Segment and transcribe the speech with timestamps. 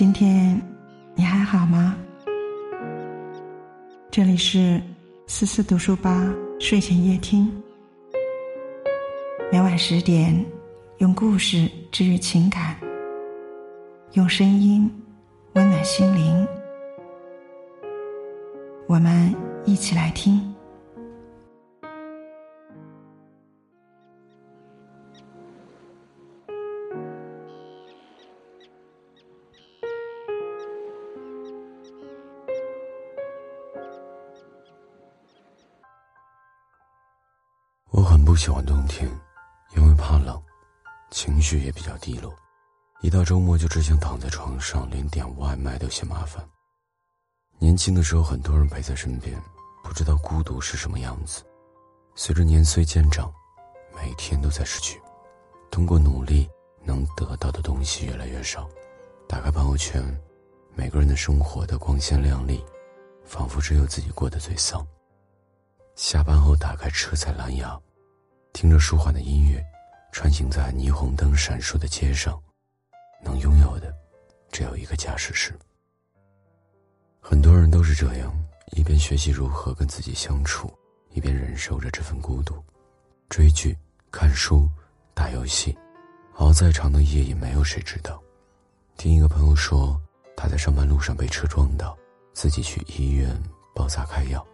[0.00, 0.58] 今天
[1.14, 1.94] 你还好吗？
[4.10, 4.80] 这里是
[5.26, 6.26] 思思读书吧
[6.58, 7.52] 睡前夜听，
[9.52, 10.42] 每晚十点，
[11.00, 12.78] 用故事治愈情感，
[14.14, 14.90] 用声音
[15.52, 16.48] 温暖心灵。
[18.86, 19.34] 我们
[19.66, 20.40] 一起来听。
[38.40, 39.06] 喜欢冬天，
[39.76, 40.42] 因为怕冷，
[41.10, 42.34] 情绪也比较低落。
[43.02, 46.42] 一到周末就只想躺在床上，连点外卖都嫌麻烦。
[47.58, 49.38] 年轻的时候，很多人陪在身边，
[49.84, 51.42] 不知道孤独是什么样子。
[52.14, 53.30] 随着年岁渐长，
[53.94, 54.98] 每天都在失去。
[55.70, 56.48] 通过努力
[56.82, 58.66] 能得到的东西越来越少。
[59.28, 60.02] 打开朋友圈，
[60.74, 62.64] 每个人的生活都光鲜亮丽，
[63.22, 64.82] 仿佛只有自己过得最丧。
[65.94, 67.78] 下班后打开车载蓝牙，
[68.52, 69.64] 听着舒缓的音乐，
[70.12, 72.40] 穿行在霓虹灯闪烁的街上，
[73.22, 73.94] 能拥有的
[74.50, 75.56] 只有一个驾驶室。
[77.20, 78.32] 很多人都是这样，
[78.72, 80.70] 一边学习如何跟自己相处，
[81.10, 82.62] 一边忍受着这份孤独，
[83.28, 83.76] 追剧、
[84.10, 84.68] 看书、
[85.14, 85.76] 打游戏，
[86.34, 88.20] 熬再长的夜也没有谁知道。
[88.96, 89.98] 听一个朋友说，
[90.36, 91.96] 他在上班路上被车撞到，
[92.34, 93.40] 自己去医院
[93.74, 94.44] 包扎开药。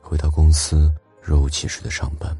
[0.00, 0.92] 回到公司，
[1.22, 2.36] 若无其事的上班，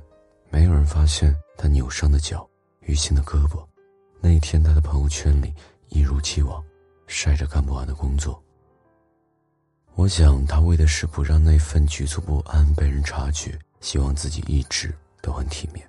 [0.55, 2.48] 没有人发现他扭伤的脚、
[2.86, 3.66] 淤青的胳膊。
[4.20, 5.52] 那一天，他的朋友圈里
[5.88, 6.62] 一如既往
[7.08, 8.41] 晒着干不完的工作。
[9.96, 15.84] 我想，他为的是不让那份局促不安被人察觉，希望自己一直都很体面。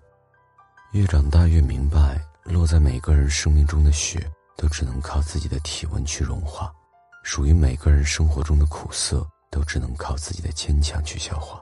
[0.94, 6.74] 越长大，越明白，落在每个人生命中的雪，都只能靠自己的体温去融化；
[7.22, 11.62] 属于每个人生活中的苦涩，都只能靠自己的坚强去消化。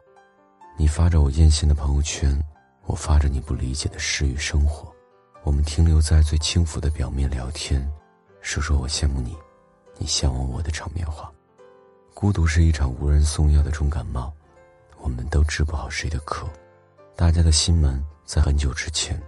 [0.77, 2.41] 你发着我艳羡的朋友圈，
[2.85, 4.93] 我发着你不理解的诗与生活，
[5.43, 7.89] 我们停留在最轻浮的表面聊天，
[8.41, 9.35] 说说我羡慕你，
[9.97, 11.31] 你向往我的场面话。
[12.13, 14.31] 孤独是一场无人送药的重感冒，
[14.99, 16.47] 我们都治不好谁的渴，
[17.15, 19.21] 大家的心门在很久之前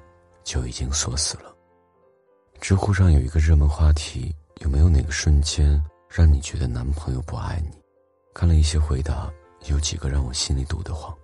[0.43, 1.53] 就已经锁死了。
[2.61, 7.77] 知乎上有一个热门话题：有没有哪个瞬间让你觉得男朋友不爱你？
[8.33, 9.31] 看了一些回答，
[9.67, 11.15] 有几个让我心里堵得慌。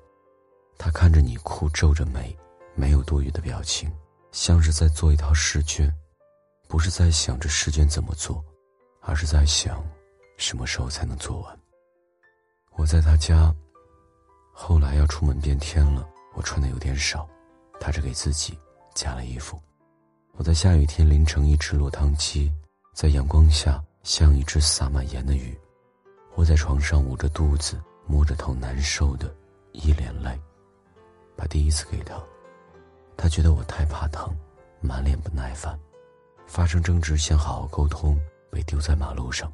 [0.83, 2.35] 他看着你哭，皱着眉，
[2.73, 3.87] 没有多余的表情，
[4.31, 5.95] 像是在做一套试卷，
[6.67, 8.43] 不是在想着试卷怎么做，
[8.99, 9.85] 而是在想
[10.37, 11.59] 什么时候才能做完。
[12.71, 13.53] 我在他家，
[14.51, 17.29] 后来要出门变天了，我穿的有点少，
[17.79, 18.57] 他只给自己
[18.95, 19.61] 加了衣服。
[20.31, 22.51] 我在下雨天淋成一只落汤鸡，
[22.95, 25.55] 在阳光下像一只撒满盐的鱼。
[26.33, 29.31] 我在床上捂着肚子，摸着头，难受的
[29.73, 30.35] 一脸泪。
[31.51, 32.15] 第一次给他，
[33.17, 34.33] 他觉得我太怕疼，
[34.79, 35.77] 满脸不耐烦，
[36.47, 38.17] 发生争执想好好沟通，
[38.49, 39.51] 被丢在马路上，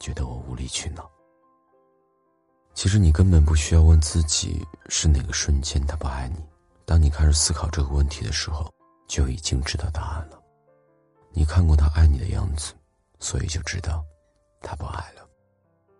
[0.00, 1.08] 觉得我无理取闹。
[2.74, 6.44] 其实你根本不需要问自己是哪个瞬间他不爱你，
[6.84, 8.68] 当你开始思考这个问题的时候，
[9.06, 10.42] 就已经知道答案了。
[11.30, 12.74] 你看过他爱你的样子，
[13.20, 14.04] 所以就知道
[14.60, 15.24] 他不爱了。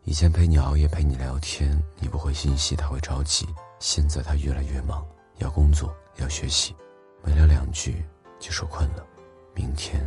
[0.02, 3.46] 以前陪你熬夜陪你聊天，你不回信息他会着急，
[3.78, 5.06] 现在他越来越忙。
[5.38, 6.74] 要工作，要学习，
[7.22, 8.04] 没聊两句
[8.38, 9.06] 就说困了，
[9.54, 10.00] 明天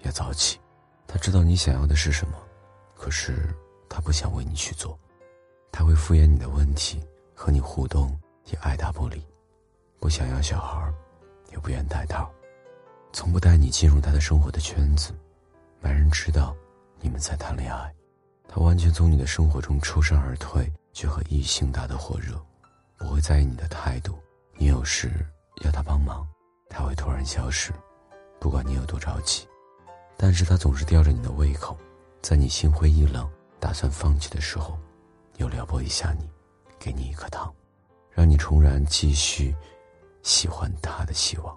[0.00, 0.58] 要早起。
[1.06, 2.36] 他知道你想要的是什么，
[2.94, 3.54] 可是
[3.88, 4.98] 他不想为你去做。
[5.72, 7.00] 他会敷衍你的问题，
[7.34, 9.24] 和你互动也爱答不理，
[9.98, 10.92] 不想要小孩，
[11.50, 12.30] 也不愿带套，
[13.12, 15.12] 从不带你进入他的生活的圈子，
[15.80, 16.54] 没人知道
[17.00, 17.94] 你们在谈恋爱。
[18.48, 22.40] 他完全从你的生活中抽身而退，却和异性打得火热，
[22.96, 24.18] 不会在意你的态度。
[24.60, 25.08] 你有事
[25.62, 26.26] 要他帮忙，
[26.68, 27.72] 他会突然消失，
[28.40, 29.46] 不管你有多着急，
[30.16, 31.78] 但是他总是吊着你的胃口，
[32.20, 34.76] 在你心灰意冷、打算放弃的时候，
[35.36, 36.28] 又撩拨一下你，
[36.76, 37.54] 给你一颗糖，
[38.10, 39.54] 让你重燃继续
[40.24, 41.56] 喜欢他的希望。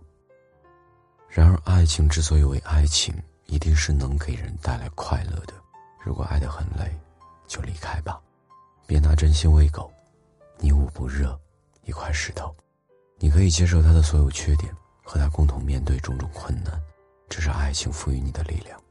[1.28, 3.12] 然而，爱情之所以为爱情，
[3.48, 5.56] 一定是能给人带来快乐的。
[6.04, 6.96] 如果爱得很累，
[7.48, 8.22] 就离开吧，
[8.86, 9.92] 别拿真心喂狗，
[10.60, 11.36] 你捂不热
[11.84, 12.56] 一块石头。
[13.24, 16.82] 你可以接受他的所有缺点，和他共同面对种种困难，
[17.30, 18.82] 这是爱情赋予你的力量。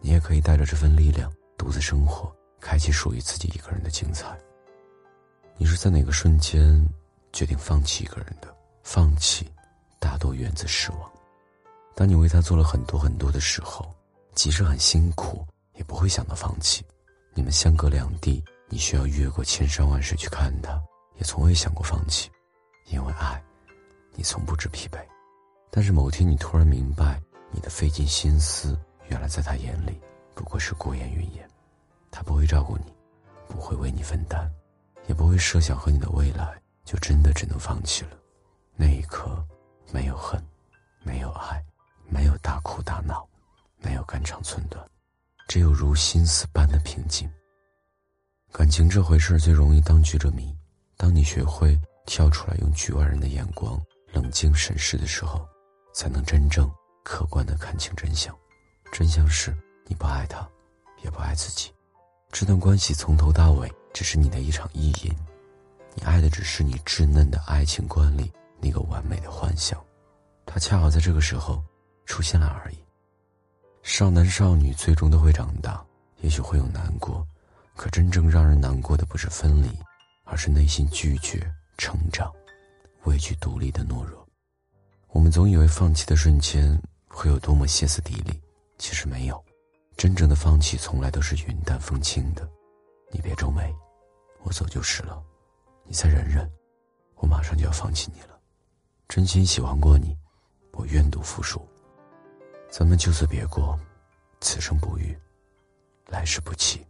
[0.00, 1.28] 你也可以带着这份力量
[1.58, 4.38] 独自生活，开启属于自己一个人的精彩。
[5.56, 6.88] 你是在哪个瞬间
[7.32, 8.54] 决定放弃一个人的？
[8.84, 9.50] 放弃
[9.98, 11.12] 大多源自失望。
[11.96, 13.92] 当你为他做了很多很多的时候，
[14.36, 15.44] 即使很辛苦，
[15.74, 16.86] 也不会想到放弃。
[17.34, 20.80] 你们相隔两地，你需要越过千山万水去看他，
[21.16, 22.30] 也从未想过放弃，
[22.86, 23.42] 因为爱，
[24.14, 24.98] 你从不知疲惫。
[25.70, 27.20] 但是某天，你突然明白，
[27.50, 28.78] 你的费尽心思，
[29.08, 30.00] 原来在他眼里
[30.34, 31.48] 不过是过眼云烟。
[32.10, 32.92] 他不会照顾你，
[33.48, 34.50] 不会为你分担，
[35.06, 38.10] 也不会设想和你的未来，就真的只能放弃了。
[38.74, 39.44] 那一刻，
[39.92, 40.42] 没有恨，
[41.02, 41.62] 没有爱，
[42.08, 43.24] 没有大哭大闹，
[43.78, 44.84] 没有肝肠寸断。
[45.46, 47.30] 只有如心思般的平静。
[48.52, 50.52] 感情这回事最容易当局者迷。
[50.96, 53.80] 当你学会跳出来，用局外人的眼光
[54.12, 55.46] 冷静审视的时候，
[55.92, 56.70] 才能真正
[57.02, 58.36] 客观的看清真相。
[58.92, 60.48] 真相是你不爱他，
[61.02, 61.72] 也不爱自己。
[62.32, 65.12] 这段关系从头到尾只是你的一场意淫，
[65.94, 68.30] 你爱的只是你稚嫩的爱情观里
[68.60, 69.80] 那个完美的幻想，
[70.46, 71.62] 他恰好在这个时候
[72.04, 72.78] 出现了而已。
[73.82, 75.84] 少男少女最终都会长大，
[76.18, 77.26] 也许会有难过，
[77.74, 79.70] 可真正让人难过的不是分离，
[80.24, 82.30] 而是内心拒绝成长、
[83.04, 84.26] 畏惧独立的懦弱。
[85.08, 88.40] 我们总以为放弃的瞬间会有多么歇斯底里，
[88.78, 89.44] 其实没有，
[89.96, 92.48] 真正的放弃从来都是云淡风轻的。
[93.10, 93.74] 你别皱眉，
[94.42, 95.20] 我走就是了，
[95.84, 96.48] 你再忍忍，
[97.16, 98.38] 我马上就要放弃你了。
[99.08, 100.16] 真心喜欢过你，
[100.72, 101.60] 我愿赌服输。
[102.70, 103.76] 咱们就此别过，
[104.40, 105.18] 此生不遇，
[106.06, 106.86] 来世不弃。